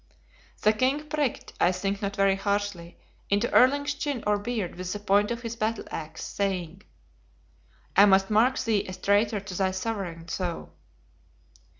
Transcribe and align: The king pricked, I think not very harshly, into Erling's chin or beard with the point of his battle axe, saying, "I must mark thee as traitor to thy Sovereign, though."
The 0.63 0.73
king 0.73 1.07
pricked, 1.09 1.53
I 1.61 1.71
think 1.71 2.01
not 2.01 2.15
very 2.15 2.35
harshly, 2.35 2.97
into 3.29 3.51
Erling's 3.53 3.93
chin 3.93 4.23
or 4.25 4.39
beard 4.39 4.73
with 4.73 4.91
the 4.91 4.97
point 4.99 5.29
of 5.29 5.43
his 5.43 5.55
battle 5.55 5.85
axe, 5.91 6.23
saying, 6.23 6.81
"I 7.95 8.05
must 8.07 8.31
mark 8.31 8.57
thee 8.57 8.83
as 8.87 8.97
traitor 8.97 9.39
to 9.39 9.53
thy 9.53 9.69
Sovereign, 9.69 10.25
though." 10.39 10.71